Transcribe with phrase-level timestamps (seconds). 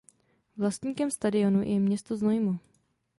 [0.57, 2.57] Vlastníkem stadionu je město Znojmo.